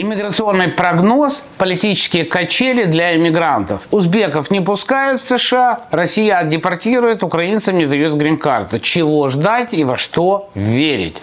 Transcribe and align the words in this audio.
Иммиграционный 0.00 0.68
прогноз, 0.68 1.42
политические 1.56 2.24
качели 2.24 2.84
для 2.84 3.16
иммигрантов. 3.16 3.82
Узбеков 3.90 4.48
не 4.48 4.60
пускают 4.60 5.20
в 5.20 5.26
США, 5.26 5.80
Россия 5.90 6.44
депортирует, 6.44 7.24
украинцам 7.24 7.76
не 7.76 7.84
дает 7.84 8.14
грин-карту. 8.16 8.78
Чего 8.78 9.28
ждать 9.28 9.74
и 9.74 9.82
во 9.82 9.96
что 9.96 10.50
верить? 10.54 11.16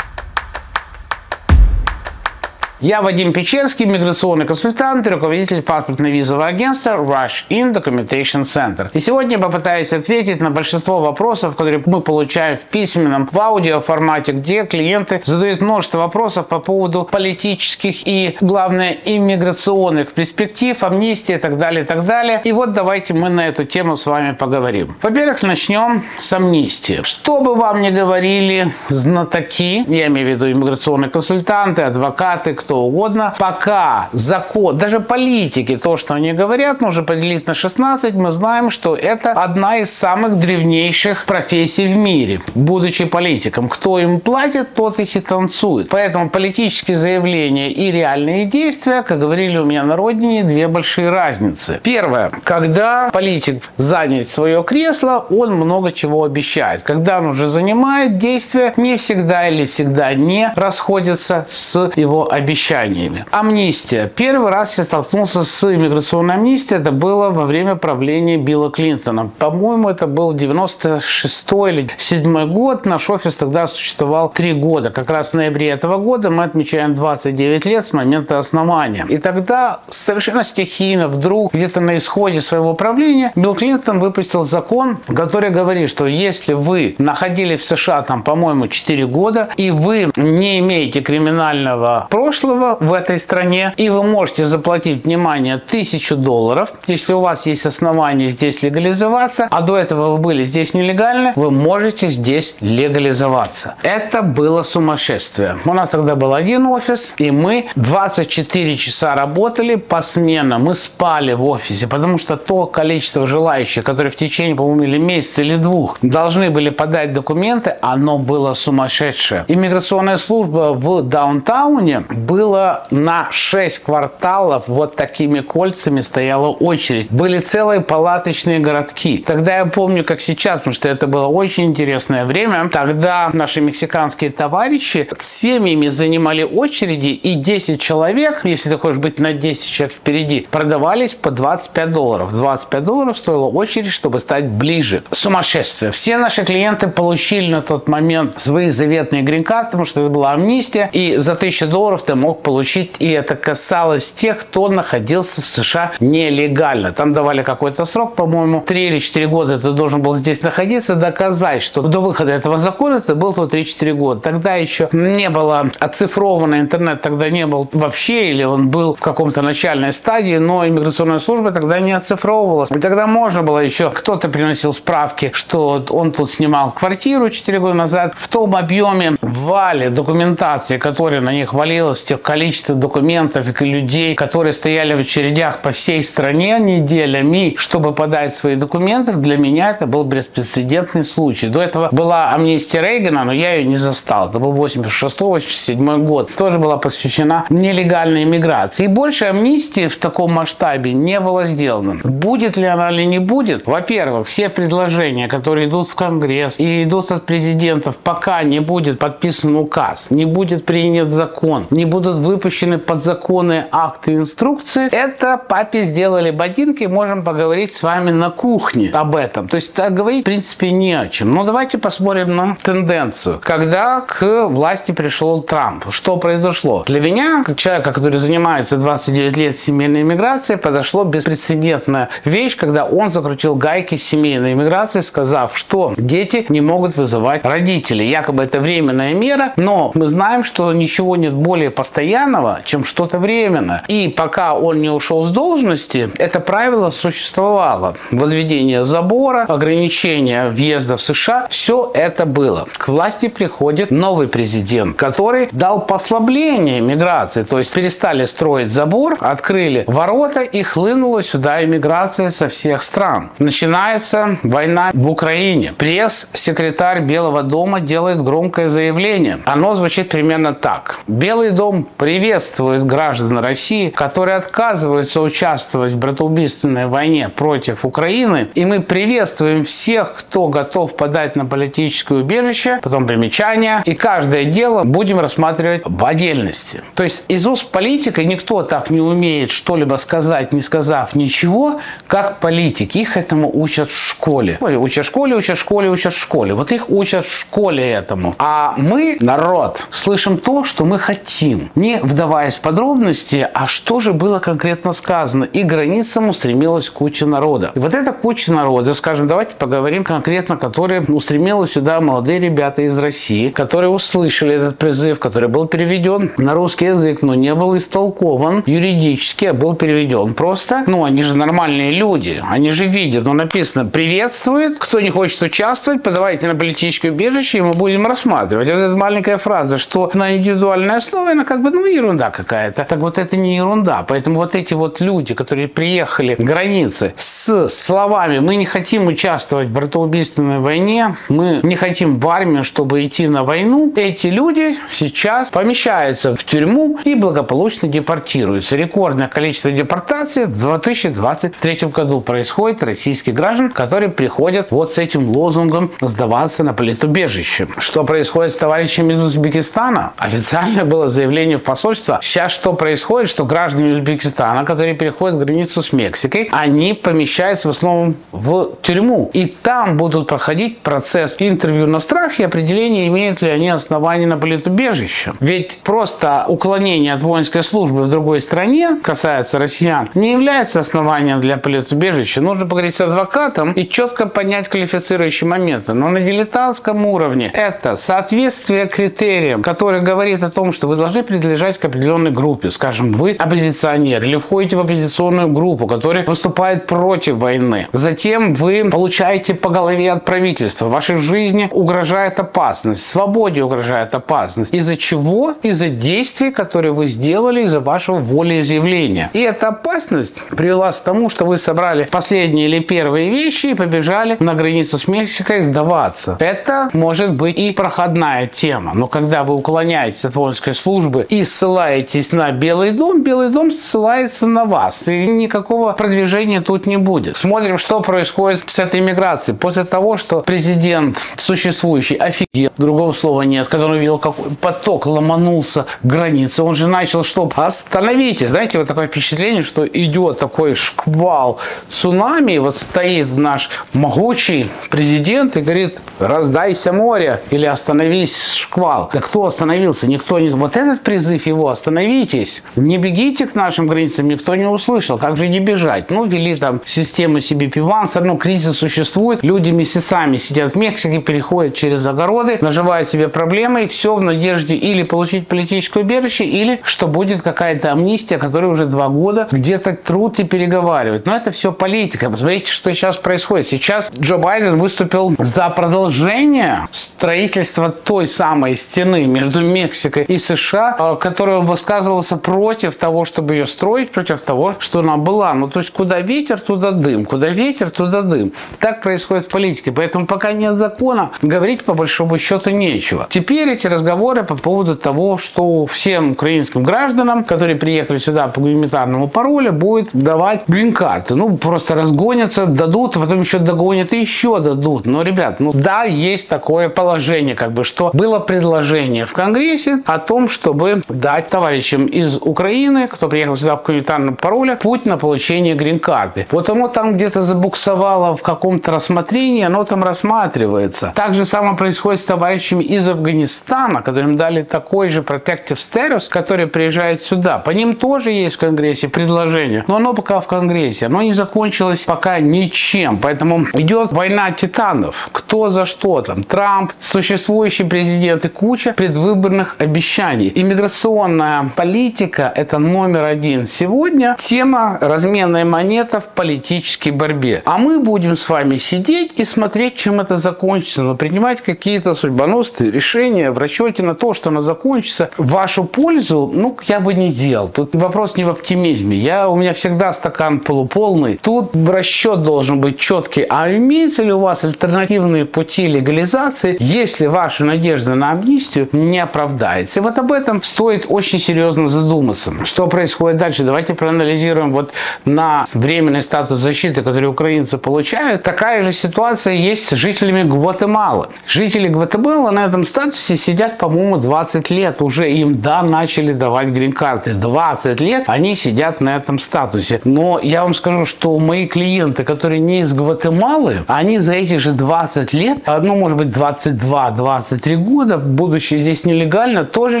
Я 2.80 3.00
Вадим 3.00 3.32
Печерский, 3.32 3.86
миграционный 3.86 4.44
консультант 4.44 5.06
и 5.06 5.10
руководитель 5.10 5.62
паспортно-визового 5.62 6.46
агентства 6.46 6.90
Rush 6.90 7.46
In 7.48 7.72
Documentation 7.72 8.42
Center. 8.42 8.90
И 8.92 9.00
сегодня 9.00 9.36
я 9.36 9.38
попытаюсь 9.38 9.94
ответить 9.94 10.42
на 10.42 10.50
большинство 10.50 11.00
вопросов, 11.00 11.56
которые 11.56 11.82
мы 11.86 12.02
получаем 12.02 12.58
в 12.58 12.64
письменном, 12.64 13.30
в 13.32 13.40
аудио 13.40 13.80
формате, 13.80 14.32
где 14.32 14.66
клиенты 14.66 15.22
задают 15.24 15.62
множество 15.62 16.00
вопросов 16.00 16.48
по 16.48 16.58
поводу 16.58 17.08
политических 17.10 18.06
и, 18.06 18.36
главное, 18.42 18.94
иммиграционных 19.06 20.12
перспектив, 20.12 20.82
амнистии 20.82 21.36
и 21.36 21.38
так 21.38 21.56
далее, 21.56 21.82
и 21.82 21.86
так 21.86 22.04
далее. 22.04 22.42
И 22.44 22.52
вот 22.52 22.74
давайте 22.74 23.14
мы 23.14 23.30
на 23.30 23.48
эту 23.48 23.64
тему 23.64 23.96
с 23.96 24.04
вами 24.04 24.32
поговорим. 24.32 24.96
Во-первых, 25.00 25.42
начнем 25.42 26.04
с 26.18 26.30
амнистии. 26.30 27.00
Что 27.04 27.40
бы 27.40 27.54
вам 27.54 27.80
ни 27.80 27.88
говорили 27.88 28.70
знатоки, 28.90 29.82
я 29.88 30.08
имею 30.08 30.26
в 30.26 30.30
виду 30.30 30.52
иммиграционные 30.52 31.08
консультанты, 31.08 31.80
адвокаты, 31.80 32.52
кто 32.66 32.78
угодно, 32.82 33.32
пока 33.38 34.08
закон, 34.12 34.76
даже 34.76 34.98
политики, 34.98 35.76
то, 35.76 35.96
что 35.96 36.14
они 36.14 36.32
говорят, 36.32 36.80
нужно 36.80 37.04
поделить 37.04 37.46
на 37.46 37.54
16, 37.54 38.14
мы 38.14 38.32
знаем, 38.32 38.70
что 38.70 38.96
это 38.96 39.30
одна 39.30 39.78
из 39.78 39.94
самых 39.94 40.40
древнейших 40.40 41.26
профессий 41.26 41.86
в 41.86 41.96
мире, 41.96 42.40
будучи 42.56 43.04
политиком. 43.04 43.68
Кто 43.68 44.00
им 44.00 44.18
платит, 44.18 44.74
тот 44.74 44.98
их 44.98 45.14
и 45.14 45.20
танцует. 45.20 45.88
Поэтому 45.90 46.28
политические 46.28 46.96
заявления 46.96 47.70
и 47.70 47.92
реальные 47.92 48.46
действия, 48.46 49.02
как 49.02 49.20
говорили 49.20 49.58
у 49.58 49.64
меня 49.64 49.84
на 49.84 49.94
родине, 49.94 50.42
две 50.42 50.66
большие 50.66 51.10
разницы. 51.10 51.78
Первое. 51.84 52.32
Когда 52.42 53.10
политик 53.12 53.62
занят 53.76 54.28
свое 54.28 54.64
кресло, 54.64 55.24
он 55.30 55.54
много 55.54 55.92
чего 55.92 56.24
обещает. 56.24 56.82
Когда 56.82 57.18
он 57.18 57.28
уже 57.28 57.46
занимает 57.46 58.18
действия, 58.18 58.74
не 58.76 58.96
всегда 58.96 59.48
или 59.48 59.66
всегда 59.66 60.12
не 60.14 60.52
расходятся 60.56 61.46
с 61.48 61.92
его 61.94 62.28
обещаниями 62.28 62.55
обещаниями. 62.56 63.26
Амнистия. 63.30 64.10
Первый 64.14 64.50
раз 64.50 64.78
я 64.78 64.84
столкнулся 64.84 65.44
с 65.44 65.74
иммиграционной 65.74 66.34
амнистией. 66.34 66.80
Это 66.80 66.90
было 66.90 67.28
во 67.28 67.44
время 67.44 67.76
правления 67.76 68.38
Билла 68.38 68.70
Клинтона. 68.70 69.30
По-моему, 69.38 69.90
это 69.90 70.06
был 70.06 70.32
96 70.32 71.52
или 71.68 71.88
7 71.98 72.50
год. 72.50 72.86
Наш 72.86 73.10
офис 73.10 73.36
тогда 73.36 73.66
существовал 73.66 74.30
3 74.30 74.54
года. 74.54 74.90
Как 74.90 75.10
раз 75.10 75.32
в 75.32 75.34
ноябре 75.34 75.68
этого 75.68 75.98
года 75.98 76.30
мы 76.30 76.44
отмечаем 76.44 76.94
29 76.94 77.66
лет 77.66 77.84
с 77.84 77.92
момента 77.92 78.38
основания. 78.38 79.04
И 79.10 79.18
тогда 79.18 79.80
совершенно 79.88 80.42
стихийно, 80.42 81.08
вдруг, 81.08 81.52
где-то 81.52 81.80
на 81.80 81.98
исходе 81.98 82.40
своего 82.40 82.72
правления, 82.74 83.32
Билл 83.36 83.54
Клинтон 83.54 84.00
выпустил 84.00 84.44
закон, 84.44 84.96
который 85.14 85.50
говорит, 85.50 85.90
что 85.90 86.06
если 86.06 86.54
вы 86.54 86.94
находились 86.98 87.60
в 87.60 87.64
США, 87.64 88.02
там, 88.02 88.22
по-моему, 88.22 88.68
4 88.68 89.06
года, 89.06 89.50
и 89.58 89.70
вы 89.70 90.10
не 90.16 90.58
имеете 90.60 91.02
криминального 91.02 92.06
прошлого, 92.08 92.45
прошлого 92.46 92.76
в 92.80 92.92
этой 92.92 93.18
стране, 93.18 93.74
и 93.76 93.90
вы 93.90 94.02
можете 94.02 94.46
заплатить, 94.46 95.04
внимание, 95.04 95.58
тысячу 95.58 96.16
долларов, 96.16 96.72
если 96.86 97.12
у 97.12 97.20
вас 97.20 97.46
есть 97.46 97.66
основания 97.66 98.28
здесь 98.28 98.62
легализоваться, 98.62 99.48
а 99.50 99.62
до 99.62 99.76
этого 99.76 100.12
вы 100.12 100.18
были 100.18 100.44
здесь 100.44 100.74
нелегально, 100.74 101.32
вы 101.36 101.50
можете 101.50 102.08
здесь 102.08 102.56
легализоваться. 102.60 103.74
Это 103.82 104.22
было 104.22 104.62
сумасшествие. 104.62 105.56
У 105.64 105.74
нас 105.74 105.90
тогда 105.90 106.14
был 106.14 106.34
один 106.34 106.66
офис, 106.66 107.14
и 107.18 107.30
мы 107.30 107.66
24 107.76 108.76
часа 108.76 109.14
работали 109.14 109.76
посменно. 109.76 110.58
Мы 110.58 110.74
спали 110.74 111.32
в 111.32 111.44
офисе, 111.44 111.86
потому 111.86 112.18
что 112.18 112.36
то 112.36 112.66
количество 112.66 113.26
желающих, 113.26 113.84
которые 113.84 114.10
в 114.10 114.16
течение, 114.16 114.54
по-моему, 114.54 114.82
или 114.82 114.98
месяца, 114.98 115.42
или 115.42 115.56
двух 115.56 115.98
должны 116.02 116.50
были 116.50 116.70
подать 116.70 117.12
документы, 117.12 117.76
оно 117.82 118.18
было 118.18 118.54
сумасшедшее. 118.54 119.44
Иммиграционная 119.48 120.16
служба 120.16 120.72
в 120.72 121.02
даунтауне 121.02 122.04
было 122.36 122.86
на 122.90 123.28
6 123.30 123.78
кварталов 123.78 124.64
вот 124.68 124.94
такими 124.94 125.40
кольцами 125.40 126.02
стояла 126.02 126.48
очередь. 126.48 127.10
Были 127.10 127.38
целые 127.38 127.80
палаточные 127.80 128.58
городки. 128.58 129.24
Тогда 129.26 129.56
я 129.56 129.64
помню, 129.64 130.04
как 130.04 130.20
сейчас, 130.20 130.58
потому 130.58 130.74
что 130.74 130.90
это 130.90 131.06
было 131.06 131.28
очень 131.28 131.64
интересное 131.64 132.26
время. 132.26 132.68
Тогда 132.68 133.30
наши 133.32 133.62
мексиканские 133.62 134.30
товарищи 134.30 135.08
с 135.18 135.26
семьями 135.26 135.88
занимали 135.88 136.42
очереди, 136.42 137.06
и 137.06 137.36
10 137.36 137.80
человек, 137.80 138.42
если 138.44 138.68
ты 138.68 138.76
хочешь 138.76 138.98
быть 138.98 139.18
на 139.18 139.32
10 139.32 139.70
человек 139.70 139.96
впереди, 139.96 140.46
продавались 140.50 141.14
по 141.14 141.30
25 141.30 141.90
долларов. 141.90 142.34
25 142.34 142.84
долларов 142.84 143.16
стоила 143.16 143.46
очередь, 143.46 143.92
чтобы 143.92 144.20
стать 144.20 144.44
ближе. 144.46 145.04
Сумасшествие. 145.10 145.90
Все 145.90 146.18
наши 146.18 146.44
клиенты 146.44 146.88
получили 146.88 147.50
на 147.50 147.62
тот 147.62 147.88
момент 147.88 148.38
свои 148.38 148.68
заветные 148.68 149.22
грин-карты, 149.22 149.68
потому 149.68 149.86
что 149.86 150.00
это 150.02 150.10
была 150.10 150.32
амнистия, 150.32 150.90
и 150.92 151.16
за 151.16 151.32
1000 151.32 151.66
долларов 151.66 152.02
ты 152.02 152.14
мог 152.26 152.42
получить, 152.42 152.96
и 152.98 153.08
это 153.08 153.36
касалось 153.36 154.10
тех, 154.10 154.40
кто 154.40 154.68
находился 154.68 155.40
в 155.40 155.46
США 155.46 155.92
нелегально. 156.00 156.90
Там 156.90 157.12
давали 157.12 157.42
какой-то 157.42 157.84
срок, 157.84 158.16
по-моему, 158.16 158.62
3 158.66 158.86
или 158.86 158.98
4 158.98 159.26
года 159.28 159.60
ты 159.60 159.70
должен 159.70 160.02
был 160.02 160.16
здесь 160.16 160.42
находиться, 160.42 160.96
доказать, 160.96 161.62
что 161.62 161.82
до 161.82 162.00
выхода 162.00 162.32
этого 162.32 162.58
закона 162.58 163.00
ты 163.00 163.14
был 163.14 163.32
тут 163.32 163.54
3-4 163.54 163.92
года. 163.92 164.20
Тогда 164.20 164.56
еще 164.56 164.88
не 164.92 165.30
было 165.30 165.70
оцифровано, 165.78 166.58
интернет 166.58 167.00
тогда 167.02 167.30
не 167.30 167.46
был 167.46 167.68
вообще, 167.72 168.30
или 168.30 168.42
он 168.42 168.70
был 168.70 168.96
в 168.96 169.00
каком-то 169.00 169.42
начальной 169.42 169.92
стадии, 169.92 170.38
но 170.38 170.66
иммиграционная 170.66 171.20
служба 171.20 171.52
тогда 171.52 171.78
не 171.78 171.92
оцифровывалась. 171.92 172.72
И 172.72 172.78
тогда 172.80 173.06
можно 173.06 173.44
было 173.44 173.60
еще, 173.60 173.90
кто-то 173.90 174.28
приносил 174.28 174.72
справки, 174.72 175.30
что 175.32 175.84
он 175.90 176.10
тут 176.10 176.32
снимал 176.32 176.72
квартиру 176.72 177.30
4 177.30 177.60
года 177.60 177.74
назад, 177.74 178.14
в 178.16 178.26
том 178.26 178.56
объеме 178.56 179.14
вале 179.22 179.90
документации, 179.90 180.78
которая 180.78 181.20
на 181.20 181.32
них 181.32 181.54
валилась, 181.54 182.02
тех 182.02 182.15
количества 182.22 182.74
документов 182.74 183.48
и 183.60 183.64
людей, 183.64 184.14
которые 184.14 184.52
стояли 184.52 184.94
в 184.94 185.00
очередях 185.00 185.62
по 185.62 185.70
всей 185.70 186.02
стране 186.02 186.58
неделями, 186.58 187.54
чтобы 187.56 187.92
подать 187.92 188.34
свои 188.34 188.56
документы, 188.56 189.12
для 189.12 189.36
меня 189.36 189.70
это 189.70 189.86
был 189.86 190.04
беспрецедентный 190.04 191.04
случай. 191.04 191.48
До 191.48 191.60
этого 191.60 191.88
была 191.92 192.30
амнистия 192.32 192.80
Рейгана, 192.80 193.24
но 193.24 193.32
я 193.32 193.54
ее 193.54 193.66
не 193.66 193.76
застал. 193.76 194.28
Это 194.28 194.38
был 194.38 194.52
86-87 194.54 196.04
год. 196.04 196.30
Тоже 196.36 196.58
была 196.58 196.76
посвящена 196.76 197.46
нелегальной 197.50 198.22
иммиграции. 198.22 198.84
И 198.84 198.88
больше 198.88 199.26
амнистии 199.26 199.88
в 199.88 199.96
таком 199.96 200.32
масштабе 200.32 200.92
не 200.92 201.20
было 201.20 201.46
сделано. 201.46 202.00
Будет 202.04 202.56
ли 202.56 202.64
она 202.64 202.90
или 202.90 203.04
не 203.04 203.18
будет? 203.18 203.66
Во-первых, 203.66 204.26
все 204.28 204.48
предложения, 204.48 205.28
которые 205.28 205.68
идут 205.68 205.88
в 205.88 205.94
Конгресс 205.94 206.58
и 206.58 206.84
идут 206.84 207.10
от 207.10 207.26
президентов, 207.26 207.96
пока 207.96 208.42
не 208.42 208.60
будет 208.60 208.98
подписан 208.98 209.56
указ, 209.56 210.10
не 210.10 210.24
будет 210.24 210.64
принят 210.64 211.10
закон, 211.10 211.66
не 211.70 211.84
будут 211.84 212.05
выпущены 212.12 212.78
подзаконные 212.78 213.68
акты 213.70 214.12
и 214.12 214.16
инструкции. 214.16 214.88
Это 214.92 215.38
папе 215.38 215.82
сделали 215.82 216.30
ботинки, 216.30 216.84
можем 216.84 217.24
поговорить 217.24 217.74
с 217.74 217.82
вами 217.82 218.10
на 218.10 218.30
кухне 218.30 218.90
об 218.94 219.16
этом. 219.16 219.48
То 219.48 219.56
есть 219.56 219.74
так 219.74 219.94
говорить, 219.94 220.22
в 220.22 220.24
принципе, 220.24 220.70
не 220.70 220.94
о 220.94 221.08
чем. 221.08 221.34
Но 221.34 221.44
давайте 221.44 221.78
посмотрим 221.78 222.36
на 222.36 222.56
тенденцию. 222.62 223.40
Когда 223.42 224.00
к 224.00 224.46
власти 224.48 224.92
пришел 224.92 225.42
Трамп, 225.42 225.86
что 225.90 226.16
произошло? 226.16 226.84
Для 226.86 227.00
меня, 227.00 227.42
как 227.44 227.56
человека, 227.56 227.92
который 227.92 228.18
занимается 228.18 228.76
29 228.76 229.36
лет 229.36 229.58
семейной 229.58 230.02
иммиграцией, 230.02 230.58
подошло 230.58 231.04
беспрецедентная 231.04 232.08
вещь, 232.24 232.56
когда 232.56 232.84
он 232.84 233.10
закрутил 233.10 233.54
гайки 233.54 233.96
семейной 233.96 234.52
иммиграции, 234.52 235.00
сказав, 235.00 235.56
что 235.56 235.94
дети 235.96 236.46
не 236.48 236.60
могут 236.60 236.96
вызывать 236.96 237.44
родителей. 237.44 238.08
Якобы 238.08 238.42
это 238.42 238.60
временная 238.60 239.14
мера, 239.14 239.52
но 239.56 239.90
мы 239.94 240.08
знаем, 240.08 240.44
что 240.44 240.72
ничего 240.72 241.16
нет 241.16 241.34
более 241.34 241.70
постоянного, 241.86 242.62
чем 242.64 242.84
что-то 242.84 243.20
временное. 243.20 243.84
И 243.86 244.08
пока 244.08 244.54
он 244.54 244.80
не 244.80 244.90
ушел 244.90 245.22
с 245.22 245.28
должности, 245.28 246.10
это 246.18 246.40
правило 246.40 246.90
существовало. 246.90 247.94
Возведение 248.10 248.84
забора, 248.84 249.44
ограничение 249.48 250.48
въезда 250.48 250.96
в 250.96 251.00
США, 251.00 251.46
все 251.48 251.92
это 251.94 252.26
было. 252.26 252.66
К 252.76 252.88
власти 252.88 253.28
приходит 253.28 253.92
новый 253.92 254.26
президент, 254.26 254.96
который 254.96 255.48
дал 255.52 255.80
послабление 255.86 256.80
миграции, 256.80 257.44
то 257.44 257.58
есть 257.58 257.72
перестали 257.72 258.24
строить 258.24 258.72
забор, 258.72 259.16
открыли 259.20 259.84
ворота 259.86 260.40
и 260.40 260.64
хлынула 260.64 261.22
сюда 261.22 261.64
иммиграция 261.64 262.30
со 262.30 262.48
всех 262.48 262.82
стран. 262.82 263.30
Начинается 263.38 264.38
война 264.42 264.90
в 264.92 265.08
Украине. 265.08 265.72
Пресс-секретарь 265.78 267.02
Белого 267.02 267.44
дома 267.44 267.78
делает 267.78 268.20
громкое 268.22 268.70
заявление. 268.70 269.38
Оно 269.44 269.76
звучит 269.76 270.08
примерно 270.08 270.52
так. 270.52 270.98
Белый 271.06 271.50
дом 271.50 271.75
основном 271.76 271.88
приветствует 271.96 272.86
граждан 272.86 273.38
России, 273.38 273.90
которые 273.90 274.36
отказываются 274.36 275.20
участвовать 275.20 275.92
в 275.92 275.96
братоубийственной 275.96 276.86
войне 276.86 277.28
против 277.28 277.84
Украины. 277.84 278.48
И 278.54 278.64
мы 278.64 278.82
приветствуем 278.82 279.64
всех, 279.64 280.14
кто 280.18 280.48
готов 280.48 280.96
подать 280.96 281.36
на 281.36 281.44
политическое 281.44 282.18
убежище, 282.18 282.78
потом 282.82 283.06
примечания. 283.06 283.82
И 283.84 283.94
каждое 283.94 284.44
дело 284.44 284.84
будем 284.84 285.18
рассматривать 285.20 285.82
в 285.84 286.04
отдельности. 286.04 286.82
То 286.94 287.02
есть 287.02 287.24
из 287.28 287.46
уст 287.46 287.70
политика 287.70 288.24
никто 288.24 288.62
так 288.62 288.90
не 288.90 289.00
умеет 289.00 289.50
что-либо 289.50 289.96
сказать, 289.96 290.52
не 290.52 290.60
сказав 290.60 291.14
ничего, 291.14 291.80
как 292.06 292.40
политики. 292.40 292.98
Их 292.98 293.16
этому 293.16 293.50
учат 293.52 293.90
в 293.90 293.96
школе. 293.96 294.58
Учат 294.60 295.04
в 295.04 295.08
школе, 295.08 295.36
учат 295.36 295.58
в 295.58 295.60
школе, 295.60 295.90
учат 295.90 296.12
в 296.12 296.18
школе. 296.18 296.54
Вот 296.54 296.72
их 296.72 296.90
учат 296.90 297.26
в 297.26 297.32
школе 297.32 297.90
этому. 297.90 298.34
А 298.38 298.74
мы, 298.76 299.16
народ, 299.20 299.86
слышим 299.90 300.38
то, 300.38 300.64
что 300.64 300.84
мы 300.84 300.98
хотим. 300.98 301.65
Не 301.74 301.98
вдаваясь 302.02 302.56
в 302.56 302.60
подробности, 302.60 303.46
а 303.52 303.66
что 303.66 304.00
же 304.00 304.12
было 304.12 304.38
конкретно 304.38 304.92
сказано. 304.92 305.44
И 305.44 305.62
границам 305.62 306.28
устремилась 306.28 306.88
куча 306.90 307.26
народа. 307.26 307.72
И 307.74 307.78
вот 307.78 307.94
эта 307.94 308.12
куча 308.12 308.52
народа, 308.52 308.94
скажем, 308.94 309.28
давайте 309.28 309.54
поговорим 309.56 310.04
конкретно, 310.04 310.56
которые 310.56 311.02
устремилась 311.02 311.72
сюда 311.72 312.00
молодые 312.00 312.40
ребята 312.40 312.82
из 312.82 312.96
России, 312.98 313.48
которые 313.48 313.90
услышали 313.90 314.54
этот 314.54 314.78
призыв, 314.78 315.18
который 315.18 315.48
был 315.48 315.66
переведен 315.66 316.32
на 316.36 316.54
русский 316.54 316.86
язык, 316.86 317.22
но 317.22 317.34
не 317.34 317.54
был 317.54 317.76
истолкован 317.76 318.62
юридически, 318.66 319.46
а 319.46 319.54
был 319.54 319.74
переведен 319.74 320.34
просто. 320.34 320.84
Ну, 320.86 321.04
они 321.04 321.22
же 321.22 321.36
нормальные 321.36 321.92
люди, 321.92 322.42
они 322.48 322.70
же 322.70 322.86
видят, 322.86 323.24
ну, 323.24 323.32
написано 323.32 323.86
«приветствует», 323.86 324.78
кто 324.78 325.00
не 325.00 325.10
хочет 325.10 325.42
участвовать, 325.42 326.02
подавайте 326.02 326.46
на 326.46 326.54
политическое 326.54 327.10
убежище, 327.10 327.58
и 327.58 327.60
мы 327.60 327.72
будем 327.72 328.06
рассматривать. 328.06 328.68
Вот 328.68 328.76
эта 328.76 328.96
маленькая 328.96 329.38
фраза, 329.38 329.78
что 329.78 330.10
на 330.14 330.36
индивидуальной 330.36 330.96
основе, 330.96 331.32
она 331.32 331.44
как 331.56 331.64
бы, 331.64 331.70
ну, 331.70 331.86
ерунда 331.86 332.30
какая-то. 332.30 332.84
Так 332.84 332.98
вот 332.98 333.16
это 333.16 333.36
не 333.36 333.56
ерунда. 333.56 334.04
Поэтому 334.06 334.40
вот 334.40 334.54
эти 334.54 334.74
вот 334.74 335.00
люди, 335.00 335.34
которые 335.34 335.68
приехали 335.68 336.34
к 336.34 336.40
границе 336.40 337.14
с 337.16 337.68
словами 337.68 338.40
«мы 338.40 338.56
не 338.56 338.66
хотим 338.66 339.06
участвовать 339.06 339.68
в 339.68 339.72
братоубийственной 339.72 340.58
войне, 340.58 341.16
мы 341.30 341.60
не 341.62 341.74
хотим 341.74 342.18
в 342.18 342.28
армию, 342.28 342.62
чтобы 342.62 343.06
идти 343.06 343.26
на 343.26 343.42
войну», 343.42 343.90
эти 343.96 344.26
люди 344.26 344.76
сейчас 344.90 345.50
помещаются 345.50 346.36
в 346.36 346.44
тюрьму 346.44 346.98
и 347.04 347.14
благополучно 347.14 347.88
депортируются. 347.88 348.76
Рекордное 348.76 349.28
количество 349.28 349.72
депортаций 349.72 350.44
в 350.44 350.60
2023 350.60 351.88
году 351.88 352.20
происходит 352.20 352.82
российских 352.82 353.32
граждан, 353.32 353.70
которые 353.70 354.10
приходят 354.10 354.72
вот 354.72 354.92
с 354.92 354.98
этим 354.98 355.30
лозунгом 355.30 355.90
сдаваться 356.02 356.64
на 356.64 356.74
политубежище. 356.74 357.66
Что 357.78 358.04
происходит 358.04 358.52
с 358.52 358.56
товарищами 358.56 359.14
из 359.14 359.22
Узбекистана? 359.22 360.12
Официально 360.18 360.84
было 360.84 361.08
заявление 361.08 361.45
в 361.54 361.62
посольство. 361.62 362.18
Сейчас 362.22 362.52
что 362.52 362.72
происходит, 362.72 363.30
что 363.30 363.44
граждане 363.44 363.92
Узбекистана, 363.92 364.64
которые 364.64 364.94
переходят 364.94 365.38
границу 365.38 365.82
с 365.82 365.92
Мексикой, 365.92 366.48
они 366.52 366.94
помещаются 366.94 367.68
в 367.68 367.70
основном 367.70 368.16
в 368.32 368.76
тюрьму. 368.82 369.30
И 369.32 369.46
там 369.46 369.96
будут 369.96 370.26
проходить 370.26 370.80
процесс 370.80 371.36
интервью 371.38 371.86
на 371.86 372.00
страх 372.00 372.40
и 372.40 372.42
определение, 372.42 373.06
имеют 373.06 373.42
ли 373.42 373.50
они 373.50 373.68
основания 373.68 374.26
на 374.26 374.36
политубежище. 374.36 375.34
Ведь 375.40 375.78
просто 375.84 376.44
уклонение 376.48 377.12
от 377.12 377.22
воинской 377.22 377.62
службы 377.62 378.02
в 378.02 378.10
другой 378.10 378.40
стране, 378.40 378.98
касается 379.02 379.58
россиян, 379.58 380.08
не 380.14 380.32
является 380.32 380.80
основанием 380.80 381.40
для 381.40 381.56
политубежища. 381.56 382.40
Нужно 382.40 382.66
поговорить 382.66 382.94
с 382.94 383.00
адвокатом 383.00 383.72
и 383.72 383.88
четко 383.88 384.26
понять 384.26 384.68
квалифицирующие 384.68 385.48
моменты. 385.48 385.92
Но 385.92 386.08
на 386.08 386.20
дилетантском 386.20 387.06
уровне 387.06 387.50
это 387.54 387.96
соответствие 387.96 388.86
критериям, 388.86 389.62
который 389.62 390.00
говорит 390.00 390.42
о 390.42 390.50
том, 390.50 390.72
что 390.72 390.88
вы 390.88 390.96
должны 390.96 391.22
принадлежать 391.40 391.78
к 391.78 391.84
определенной 391.84 392.30
группе. 392.30 392.70
Скажем, 392.70 393.12
вы 393.12 393.32
оппозиционер 393.32 394.22
или 394.24 394.36
входите 394.36 394.76
в 394.76 394.80
оппозиционную 394.80 395.48
группу, 395.48 395.86
которая 395.86 396.24
выступает 396.24 396.86
против 396.86 397.36
войны. 397.36 397.88
Затем 397.92 398.54
вы 398.54 398.88
получаете 398.90 399.54
по 399.54 399.68
голове 399.70 400.12
от 400.12 400.24
правительства. 400.24 400.86
В 400.86 400.90
вашей 400.90 401.16
жизни 401.16 401.68
угрожает 401.70 402.38
опасность, 402.40 403.06
свободе 403.06 403.62
угрожает 403.62 404.14
опасность. 404.14 404.72
Из-за 404.74 404.96
чего? 404.96 405.54
Из-за 405.62 405.88
действий, 405.88 406.50
которые 406.50 406.92
вы 406.92 407.06
сделали 407.06 407.62
из-за 407.62 407.80
вашего 407.80 408.16
волеизъявления. 408.16 409.30
И 409.32 409.40
эта 409.40 409.68
опасность 409.68 410.48
привела 410.48 410.90
к 410.90 411.00
тому, 411.00 411.28
что 411.28 411.44
вы 411.44 411.58
собрали 411.58 412.04
последние 412.04 412.66
или 412.66 412.78
первые 412.78 413.30
вещи 413.30 413.66
и 413.68 413.74
побежали 413.74 414.36
на 414.40 414.54
границу 414.54 414.98
с 414.98 415.08
Мексикой 415.08 415.60
сдаваться. 415.60 416.36
Это 416.40 416.88
может 416.92 417.32
быть 417.32 417.58
и 417.58 417.72
проходная 417.72 418.46
тема. 418.46 418.92
Но 418.94 419.06
когда 419.06 419.44
вы 419.44 419.54
уклоняетесь 419.54 420.24
от 420.24 420.34
воинской 420.34 420.74
службы 420.74 421.25
и 421.28 421.44
ссылаетесь 421.44 422.32
на 422.32 422.50
Белый 422.52 422.92
дом, 422.92 423.22
Белый 423.22 423.50
дом 423.50 423.70
ссылается 423.70 424.46
на 424.46 424.64
вас. 424.64 425.08
И 425.08 425.26
никакого 425.26 425.92
продвижения 425.92 426.60
тут 426.60 426.86
не 426.86 426.96
будет. 426.96 427.36
Смотрим, 427.36 427.78
что 427.78 428.00
происходит 428.00 428.62
с 428.66 428.78
этой 428.78 429.00
миграцией. 429.00 429.58
После 429.58 429.84
того, 429.84 430.16
что 430.16 430.40
президент 430.40 431.18
существующий 431.36 432.16
офигел, 432.16 432.70
другого 432.76 433.12
слова 433.12 433.42
нет, 433.42 433.68
когда 433.68 433.86
он 433.86 433.92
увидел, 433.92 434.18
какой 434.18 434.50
поток 434.52 435.06
ломанулся 435.06 435.86
к 436.02 436.06
границе, 436.06 436.62
он 436.62 436.74
же 436.74 436.86
начал 436.86 437.24
что? 437.24 437.50
Остановитесь. 437.56 438.48
Знаете, 438.48 438.78
вот 438.78 438.88
такое 438.88 439.06
впечатление, 439.06 439.62
что 439.62 439.86
идет 439.86 440.38
такой 440.38 440.74
шквал 440.74 441.58
цунами, 441.90 442.52
и 442.52 442.58
вот 442.58 442.76
стоит 442.76 443.34
наш 443.36 443.70
могучий 443.92 444.70
президент 444.90 445.56
и 445.56 445.60
говорит, 445.60 445.98
раздайся 446.18 446.92
море 446.92 447.42
или 447.50 447.66
остановись 447.66 448.52
шквал. 448.52 449.10
Да 449.12 449.20
кто 449.20 449.46
остановился? 449.46 450.06
Никто 450.06 450.38
не... 450.38 450.48
Вот 450.48 450.76
этот 450.76 451.02
призыв 451.16 451.46
его, 451.46 451.70
остановитесь, 451.70 452.62
не 452.76 452.98
бегите 452.98 453.46
к 453.46 453.54
нашим 453.54 453.86
границам, 453.86 454.28
никто 454.28 454.54
не 454.54 454.66
услышал. 454.66 455.16
Как 455.16 455.38
же 455.38 455.48
не 455.48 455.60
бежать? 455.60 456.10
Ну, 456.10 456.26
ввели 456.26 456.56
там 456.56 456.82
систему 456.84 457.38
CBP-1, 457.38 458.06
все 458.06 458.18
равно 458.18 458.36
кризис 458.36 458.76
существует, 458.76 459.42
люди 459.42 459.70
месяцами 459.70 460.36
сидят 460.36 460.74
в 460.74 460.76
Мексике, 460.76 461.22
переходят 461.22 461.74
через 461.74 462.04
огороды, 462.04 462.58
наживают 462.60 463.08
себе 463.08 463.28
проблемы, 463.28 463.84
и 463.84 463.86
все 463.86 464.14
в 464.14 464.20
надежде 464.20 464.74
или 464.74 465.04
получить 465.04 465.48
политическое 465.48 466.00
убежище, 466.00 466.44
или 466.44 466.80
что 466.82 467.08
будет 467.08 467.40
какая-то 467.40 467.92
амнистия, 467.92 468.36
которая 468.36 468.70
уже 468.70 468.84
два 468.84 469.08
года 469.08 469.48
где-то 469.50 469.96
труд 469.96 470.38
и 470.38 470.44
переговаривает. 470.44 471.24
Но 471.24 471.34
это 471.34 471.50
все 471.50 471.72
политика. 471.72 472.28
Посмотрите, 472.28 472.70
что 472.70 472.92
сейчас 472.92 473.16
происходит. 473.16 473.66
Сейчас 473.66 474.10
Джо 474.20 474.36
Байден 474.36 474.78
выступил 474.78 475.34
за 475.38 475.70
продолжение 475.70 476.88
строительства 476.90 477.90
той 477.90 478.26
самой 478.26 478.76
стены 478.76 479.24
между 479.24 479.62
Мексикой 479.62 480.24
и 480.24 480.36
США, 480.36 480.96
э, 481.14 481.16
которую 481.16 481.60
он 481.60 481.66
высказывался 481.66 482.36
против 482.36 482.96
того, 482.96 483.24
чтобы 483.24 483.54
ее 483.54 483.66
строить, 483.66 484.10
против 484.10 484.40
того, 484.42 484.74
что 484.78 485.00
она 485.00 485.16
была. 485.16 485.54
Ну, 485.54 485.68
то 485.68 485.80
есть, 485.80 485.90
куда 485.90 486.20
ветер, 486.20 486.60
туда 486.60 486.90
дым. 486.90 487.24
Куда 487.24 487.48
ветер, 487.48 487.90
туда 487.90 488.22
дым. 488.22 488.52
Так 488.80 489.02
происходит 489.02 489.44
в 489.44 489.48
политике. 489.48 489.92
Поэтому 489.92 490.26
пока 490.26 490.52
нет 490.52 490.76
закона, 490.76 491.30
говорить 491.42 491.84
по 491.84 491.94
большому 491.94 492.38
счету 492.38 492.70
нечего. 492.70 493.26
Теперь 493.28 493.68
эти 493.68 493.86
разговоры 493.86 494.44
по 494.44 494.56
поводу 494.56 494.96
того, 494.96 495.38
что 495.38 495.86
всем 495.86 496.32
украинским 496.32 496.82
гражданам, 496.82 497.44
которые 497.44 497.76
приехали 497.76 498.18
сюда 498.18 498.48
по 498.48 498.60
гуманитарному 498.60 499.28
паролю, 499.28 499.72
будет 499.72 500.10
давать 500.12 500.62
грин-карты. 500.68 501.34
Ну, 501.34 501.56
просто 501.56 501.94
разгонятся, 501.94 502.66
дадут, 502.66 503.16
а 503.16 503.20
потом 503.20 503.40
еще 503.40 503.58
догонят 503.58 504.12
и 504.12 504.20
еще 504.20 504.60
дадут. 504.60 505.06
Но, 505.06 505.22
ребят, 505.22 505.60
ну 505.60 505.72
да, 505.74 506.04
есть 506.04 506.48
такое 506.48 506.88
положение, 506.88 507.54
как 507.54 507.72
бы, 507.72 507.84
что 507.84 508.10
было 508.12 508.38
предложение 508.38 509.26
в 509.26 509.32
Конгрессе 509.32 510.02
о 510.06 510.18
том, 510.18 510.48
чтобы 510.48 510.85
дать 511.08 511.48
товарищам 511.48 512.06
из 512.06 512.38
Украины, 512.40 513.08
кто 513.08 513.28
приехал 513.28 513.56
сюда 513.56 513.76
по 513.76 513.92
гуманитарному 514.06 514.36
паролю, 514.36 514.76
путь 514.76 515.06
на 515.06 515.16
получение 515.16 515.74
грин-карты. 515.74 516.46
Вот 516.50 516.70
оно 516.70 516.88
там 516.88 517.14
где-то 517.14 517.42
забуксовало 517.42 518.36
в 518.36 518.42
каком-то 518.42 518.92
рассмотрении, 518.92 519.64
оно 519.64 519.84
там 519.84 520.04
рассматривается. 520.04 521.12
Так 521.14 521.34
же 521.34 521.44
самое 521.44 521.76
происходит 521.76 522.20
с 522.20 522.24
товарищами 522.24 522.84
из 522.84 523.08
Афганистана, 523.08 524.02
которым 524.02 524.36
дали 524.36 524.62
такой 524.62 525.08
же 525.08 525.22
protective 525.22 525.76
status, 525.76 526.28
который 526.28 526.66
приезжает 526.66 527.22
сюда. 527.22 527.58
По 527.58 527.70
ним 527.70 527.94
тоже 527.94 528.30
есть 528.30 528.56
в 528.56 528.58
Конгрессе 528.58 529.08
предложение, 529.08 529.84
но 529.88 529.96
оно 529.96 530.14
пока 530.14 530.40
в 530.40 530.46
Конгрессе, 530.46 531.06
оно 531.06 531.22
не 531.22 531.34
закончилось 531.34 532.04
пока 532.06 532.40
ничем. 532.40 533.18
Поэтому 533.18 533.66
идет 533.72 534.12
война 534.12 534.50
титанов. 534.50 535.28
Кто 535.32 535.70
за 535.70 535.86
что 535.86 536.22
там? 536.22 536.44
Трамп, 536.44 536.92
существующий 536.98 537.84
президент 537.84 538.44
и 538.44 538.48
куча 538.48 538.92
предвыборных 538.92 539.76
обещаний. 539.78 540.48
Иммиграционная 540.76 541.70
политика– 541.74 542.52
это 542.54 542.76
номер 542.76 543.22
один. 543.22 543.64
Сегодня 543.64 544.36
тема 544.38 544.98
разменная 545.00 545.64
монета 545.64 546.20
в 546.20 546.28
политической 546.28 547.12
борьбе. 547.12 547.62
А 547.64 547.78
мы 547.78 547.98
будем 547.98 548.36
с 548.36 548.46
вами 548.46 548.76
сидеть 548.76 549.32
и 549.36 549.46
смотреть, 549.46 549.96
чем 549.96 550.20
это 550.20 550.36
закончится, 550.36 551.02
но 551.02 551.14
принимать 551.14 551.62
какие-то 551.62 552.14
судьбоносные 552.14 552.90
решения 552.90 553.50
в 553.52 553.56
расчете 553.56 554.02
на 554.02 554.14
то, 554.14 554.34
что 554.34 554.50
оно 554.50 554.60
закончится 554.60 555.30
в 555.38 555.48
вашу 555.50 555.84
пользу, 555.84 556.52
ну, 556.52 556.76
я 556.88 557.00
бы 557.00 557.14
не 557.14 557.30
делал. 557.30 557.70
Тут 557.70 557.94
вопрос 557.94 558.36
не 558.36 558.44
в 558.44 558.50
оптимизме. 558.50 559.16
Я, 559.16 559.48
у 559.48 559.56
меня 559.56 559.72
всегда 559.72 560.12
стакан 560.12 560.60
полуполный. 560.60 561.40
Тут 561.42 561.70
расчет 561.88 562.42
должен 562.42 562.82
быть 562.82 562.98
четкий. 562.98 563.46
А 563.48 563.74
имеется 563.74 564.22
ли 564.24 564.32
у 564.34 564.40
вас 564.40 564.62
альтернативные 564.62 565.46
пути 565.46 565.86
легализации, 565.86 566.76
если 566.80 567.24
ваша 567.24 567.64
надежда 567.64 568.14
на 568.14 568.32
амнистию 568.32 568.90
не 568.92 569.20
оправдается. 569.20 570.00
И 570.00 570.02
вот 570.02 570.18
об 570.18 570.32
этом 570.32 570.60
стоит 570.66 571.06
очень 571.08 571.38
серьезно 571.38 571.88
задуматься. 571.88 572.52
Что 572.64 572.86
происходит 572.86 573.38
дальше? 573.38 573.62
Давайте 573.62 573.94
проанализируем 573.94 574.72
вот 574.72 574.92
на 575.24 575.64
временный 575.74 576.22
статус 576.22 576.60
защиты, 576.60 577.02
который 577.02 577.26
украинцы 577.26 577.78
получают. 577.78 578.42
Такая 578.42 578.82
же 578.82 578.92
ситуация 578.92 579.54
есть 579.54 579.88
с 579.88 579.92
жителями 579.92 580.42
Гватемалы. 580.42 581.28
Жители 581.46 581.88
Гватемалы 581.88 582.50
на 582.50 582.66
этом 582.66 582.84
статусе 582.84 583.36
сидят, 583.36 583.78
по-моему, 583.78 584.18
20 584.18 584.70
лет 584.70 585.02
уже. 585.02 585.30
Им, 585.30 585.60
да, 585.60 585.82
начали 585.82 586.32
давать 586.32 586.68
грин-карты. 586.68 587.34
20 587.34 588.00
лет 588.00 588.24
они 588.26 588.56
сидят 588.56 589.00
на 589.00 589.16
этом 589.16 589.38
статусе. 589.38 590.00
Но 590.04 590.40
я 590.42 590.62
вам 590.62 590.74
скажу, 590.74 591.06
что 591.06 591.38
мои 591.38 591.66
клиенты, 591.66 592.24
которые 592.24 592.60
не 592.60 592.80
из 592.80 592.92
Гватемалы, 592.92 593.84
они 593.86 594.18
за 594.18 594.32
эти 594.32 594.56
же 594.56 594.72
20 594.72 595.32
лет, 595.32 595.58
ну, 595.66 595.96
может 595.96 596.18
быть, 596.18 596.28
22-23 596.28 597.76
года, 597.76 598.18
будучи 598.18 598.74
здесь 598.74 599.04
нелегально, 599.04 599.64
тоже 599.64 600.00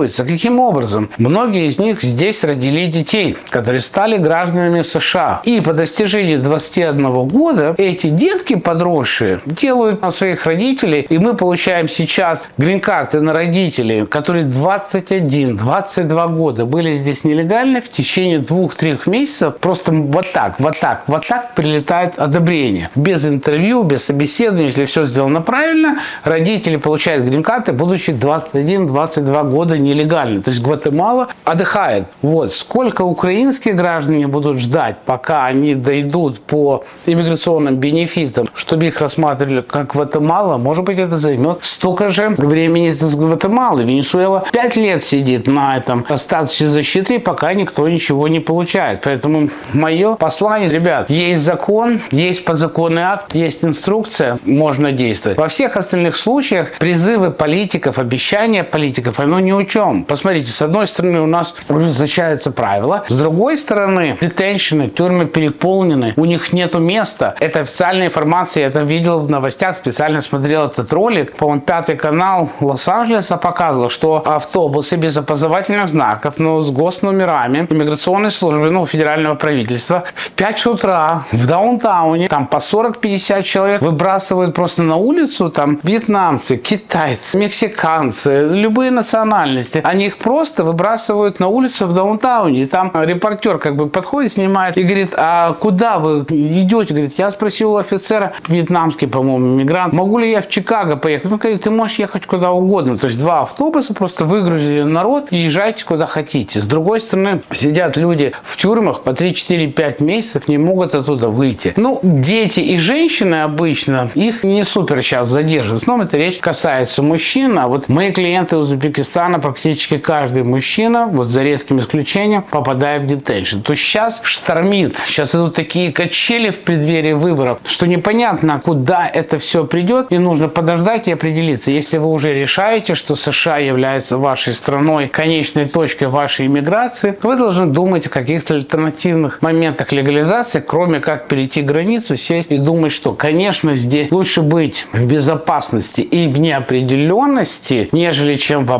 легализуются. 0.00 0.24
Каким 0.24 0.58
образом? 0.58 1.10
Многие 1.18 1.66
из 1.66 1.78
них 1.78 2.02
здесь 2.02 2.44
родили 2.44 2.86
детей, 2.86 3.36
которые 3.50 3.80
стали 3.80 4.16
гражданами 4.16 4.82
США. 4.82 5.42
И 5.44 5.60
по 5.60 5.72
достижении 5.72 6.36
21 6.36 7.28
года 7.28 7.74
эти 7.78 8.08
детки 8.08 8.56
подросшие 8.56 9.40
делают 9.44 10.02
на 10.02 10.10
своих 10.10 10.46
родителей, 10.46 11.06
и 11.08 11.18
мы 11.18 11.34
получаем 11.34 11.88
сейчас 11.88 12.48
грин-карты 12.58 13.20
на 13.20 13.32
родителей, 13.32 14.06
которые 14.06 14.46
21-22 14.46 16.36
года 16.36 16.64
были 16.64 16.94
здесь 16.94 17.24
нелегально, 17.24 17.80
в 17.80 17.88
течение 17.90 18.38
двух-трех 18.38 19.06
месяцев 19.06 19.56
просто 19.58 19.92
вот 19.92 20.26
так, 20.32 20.60
вот 20.60 20.78
так, 20.80 21.04
вот 21.06 21.26
так 21.26 21.54
прилетает 21.54 22.18
одобрение. 22.18 22.90
Без 22.94 23.26
интервью, 23.26 23.82
без 23.82 24.04
собеседования, 24.04 24.66
если 24.66 24.84
все 24.84 25.04
сделано 25.04 25.40
правильно, 25.40 25.98
родители 26.24 26.76
получают 26.76 27.24
грин-карты, 27.24 27.72
будучи 27.72 28.10
21-22 28.10 29.50
года 29.50 29.78
нелегально. 29.90 30.42
То 30.42 30.50
есть 30.50 30.62
Гватемала 30.62 31.28
отдыхает. 31.44 32.08
Вот. 32.22 32.52
Сколько 32.52 33.02
украинские 33.02 33.74
граждане 33.74 34.26
будут 34.26 34.58
ждать, 34.58 34.96
пока 35.04 35.46
они 35.46 35.74
дойдут 35.74 36.40
по 36.40 36.84
иммиграционным 37.06 37.76
бенефитам, 37.76 38.46
чтобы 38.54 38.86
их 38.86 39.00
рассматривали 39.00 39.60
как 39.60 39.92
Гватемала, 39.92 40.56
может 40.56 40.84
быть, 40.84 40.98
это 40.98 41.18
займет 41.18 41.58
столько 41.62 42.10
же 42.10 42.30
времени 42.30 42.90
это 42.90 43.06
с 43.06 43.14
Гватемалы. 43.14 43.84
Венесуэла 43.84 44.44
5 44.52 44.76
лет 44.76 45.04
сидит 45.04 45.46
на 45.46 45.76
этом 45.76 46.06
статусе 46.16 46.66
защиты, 46.68 47.18
пока 47.18 47.52
никто 47.54 47.88
ничего 47.88 48.28
не 48.28 48.40
получает. 48.40 49.02
Поэтому 49.02 49.48
мое 49.72 50.14
послание, 50.14 50.68
ребят, 50.68 51.10
есть 51.10 51.42
закон, 51.42 52.00
есть 52.10 52.44
подзаконный 52.44 53.02
акт, 53.02 53.34
есть 53.34 53.64
инструкция, 53.64 54.38
можно 54.44 54.92
действовать. 54.92 55.38
Во 55.38 55.48
всех 55.48 55.76
остальных 55.76 56.16
случаях 56.16 56.72
призывы 56.78 57.30
политиков, 57.30 57.98
обещания 57.98 58.64
политиков, 58.64 59.20
оно 59.20 59.40
ни 59.40 59.52
о 59.52 59.64
чем. 59.80 60.04
Посмотрите, 60.04 60.50
с 60.50 60.62
одной 60.62 60.86
стороны 60.86 61.20
у 61.20 61.26
нас 61.26 61.54
ужесточаются 61.68 62.50
правила, 62.50 63.04
с 63.08 63.16
другой 63.16 63.56
стороны 63.56 64.18
детеншены, 64.20 64.88
тюрьмы 64.88 65.26
переполнены, 65.26 66.12
у 66.16 66.24
них 66.24 66.52
нету 66.52 66.78
места. 66.78 67.34
Это 67.40 67.60
официальная 67.60 68.06
информация, 68.06 68.62
я 68.62 68.66
это 68.68 68.80
видел 68.80 69.20
в 69.20 69.30
новостях, 69.30 69.76
специально 69.76 70.20
смотрел 70.20 70.66
этот 70.66 70.92
ролик. 70.92 71.32
По-моему, 71.36 71.62
пятый 71.62 71.96
канал 71.96 72.50
Лос-Анджелеса 72.60 73.36
показывал, 73.36 73.88
что 73.88 74.22
автобусы 74.26 74.96
без 74.96 75.16
опознавательных 75.16 75.88
знаков, 75.88 76.38
но 76.38 76.60
с 76.60 76.70
госномерами 76.70 77.66
иммиграционной 77.70 78.30
службы, 78.30 78.70
ну, 78.70 78.86
федерального 78.86 79.34
правительства 79.34 80.04
в 80.14 80.30
5 80.32 80.66
утра 80.66 81.24
в 81.32 81.46
даунтауне, 81.46 82.28
там 82.28 82.46
по 82.46 82.56
40-50 82.56 83.42
человек 83.42 83.82
выбрасывают 83.82 84.54
просто 84.54 84.82
на 84.82 84.96
улицу, 84.96 85.48
там 85.48 85.78
вьетнамцы, 85.82 86.56
китайцы, 86.56 87.38
мексиканцы, 87.38 88.48
любые 88.50 88.90
национальности. 88.90 89.69
Они 89.76 90.06
их 90.06 90.18
просто 90.18 90.64
выбрасывают 90.64 91.40
на 91.40 91.48
улицу 91.48 91.86
в 91.86 91.92
даунтауне. 91.92 92.66
Там 92.66 92.92
репортер 92.94 93.58
как 93.58 93.76
бы 93.76 93.88
подходит, 93.88 94.32
снимает 94.32 94.76
и 94.76 94.82
говорит, 94.82 95.14
а 95.16 95.54
куда 95.54 95.98
вы 95.98 96.20
идете? 96.28 96.94
Говорит, 96.94 97.18
я 97.18 97.30
спросил 97.30 97.72
у 97.72 97.76
офицера, 97.76 98.32
вьетнамский, 98.48 99.08
по-моему, 99.08 99.54
иммигрант, 99.54 99.92
могу 99.92 100.18
ли 100.18 100.30
я 100.30 100.40
в 100.40 100.48
Чикаго 100.48 100.96
поехать? 100.96 101.30
Он 101.30 101.38
говорит, 101.38 101.62
ты 101.62 101.70
можешь 101.70 101.98
ехать 101.98 102.26
куда 102.26 102.52
угодно. 102.52 102.98
То 102.98 103.06
есть 103.06 103.18
два 103.18 103.40
автобуса 103.40 103.94
просто 103.94 104.24
выгрузили 104.24 104.82
народ 104.82 105.28
и 105.30 105.36
езжайте 105.36 105.84
куда 105.84 106.06
хотите. 106.06 106.60
С 106.60 106.66
другой 106.66 107.00
стороны, 107.00 107.42
сидят 107.52 107.96
люди 107.96 108.32
в 108.42 108.56
тюрьмах 108.56 109.02
по 109.02 109.14
3, 109.14 109.34
4, 109.34 109.68
5 109.68 110.00
месяцев, 110.00 110.48
не 110.48 110.58
могут 110.58 110.94
оттуда 110.94 111.28
выйти. 111.28 111.72
Ну, 111.76 112.00
дети 112.02 112.60
и 112.60 112.76
женщины 112.76 113.42
обычно, 113.42 114.10
их 114.14 114.44
не 114.44 114.64
супер 114.64 115.02
сейчас 115.02 115.28
задерживают. 115.28 115.80
В 115.80 115.82
основном 115.82 116.06
это 116.06 116.16
речь 116.16 116.38
касается 116.38 117.02
мужчин, 117.02 117.58
а 117.58 117.68
вот 117.68 117.88
мои 117.88 118.12
клиенты 118.12 118.56
из 118.56 118.72
Узбекистана, 118.72 119.38
практически 119.38 119.59
каждый 120.02 120.42
мужчина, 120.42 121.06
вот 121.06 121.28
за 121.28 121.42
редким 121.42 121.80
исключением, 121.80 122.42
попадает 122.42 123.02
в 123.02 123.06
детеншн. 123.06 123.60
То 123.60 123.74
сейчас 123.74 124.20
штормит, 124.24 124.96
сейчас 125.06 125.34
идут 125.34 125.54
такие 125.54 125.92
качели 125.92 126.50
в 126.50 126.60
преддверии 126.60 127.12
выборов, 127.12 127.58
что 127.64 127.86
непонятно, 127.86 128.60
куда 128.62 129.06
это 129.06 129.38
все 129.38 129.64
придет, 129.64 130.06
и 130.10 130.18
нужно 130.18 130.48
подождать 130.48 131.08
и 131.08 131.12
определиться. 131.12 131.70
Если 131.70 131.98
вы 131.98 132.06
уже 132.10 132.34
решаете, 132.34 132.94
что 132.94 133.14
США 133.14 133.58
является 133.58 134.18
вашей 134.18 134.54
страной, 134.54 135.08
конечной 135.08 135.68
точкой 135.68 136.08
вашей 136.08 136.46
иммиграции, 136.46 137.16
вы 137.22 137.36
должны 137.36 137.66
думать 137.66 138.06
о 138.06 138.10
каких-то 138.10 138.54
альтернативных 138.54 139.42
моментах 139.42 139.92
легализации, 139.92 140.62
кроме 140.66 141.00
как 141.00 141.28
перейти 141.28 141.62
границу, 141.62 142.16
сесть 142.16 142.50
и 142.50 142.58
думать, 142.58 142.92
что, 142.92 143.12
конечно, 143.12 143.74
здесь 143.74 144.10
лучше 144.10 144.42
быть 144.42 144.86
в 144.92 145.04
безопасности 145.06 146.00
и 146.00 146.28
в 146.28 146.38
неопределенности, 146.38 147.88
нежели 147.92 148.36
чем 148.36 148.64
в 148.64 148.72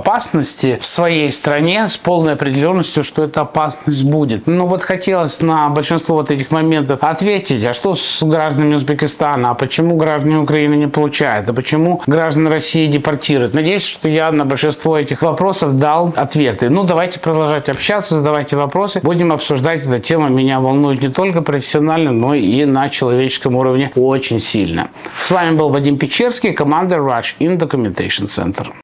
опасности 0.60 0.78
в 0.80 0.84
своей 0.84 1.30
стране 1.30 1.88
с 1.88 1.96
полной 1.96 2.34
определенностью, 2.34 3.02
что 3.02 3.24
эта 3.24 3.42
опасность 3.42 4.04
будет. 4.04 4.46
Ну 4.46 4.66
вот 4.66 4.82
хотелось 4.82 5.40
на 5.40 5.68
большинство 5.68 6.16
вот 6.16 6.30
этих 6.30 6.50
моментов 6.50 7.02
ответить, 7.02 7.64
а 7.64 7.74
что 7.74 7.94
с 7.94 8.22
гражданами 8.22 8.74
Узбекистана, 8.74 9.50
а 9.50 9.54
почему 9.54 9.96
граждане 9.96 10.38
Украины 10.38 10.74
не 10.74 10.88
получают, 10.88 11.48
а 11.48 11.52
почему 11.52 12.02
граждан 12.06 12.48
России 12.48 12.86
депортируют. 12.86 13.54
Надеюсь, 13.54 13.86
что 13.86 14.08
я 14.08 14.32
на 14.32 14.44
большинство 14.44 14.98
этих 14.98 15.22
вопросов 15.22 15.78
дал 15.78 16.12
ответы. 16.16 16.68
Ну, 16.68 16.84
давайте 16.84 17.20
продолжать 17.20 17.68
общаться, 17.68 18.16
задавайте 18.16 18.56
вопросы. 18.56 19.00
Будем 19.02 19.32
обсуждать 19.32 19.84
эту 19.84 19.98
тему. 19.98 20.28
Меня 20.28 20.60
волнует 20.60 21.02
не 21.02 21.08
только 21.08 21.42
профессионально, 21.42 22.12
но 22.12 22.34
и 22.34 22.64
на 22.64 22.88
человеческом 22.88 23.56
уровне 23.56 23.90
очень 23.96 24.40
сильно. 24.40 24.88
С 25.18 25.30
вами 25.30 25.56
был 25.56 25.70
Вадим 25.70 25.96
Печерский, 25.96 26.52
команда 26.52 26.96
Rush 26.96 27.36
in 27.38 27.58
Documentation 27.58 28.28
Center. 28.28 28.79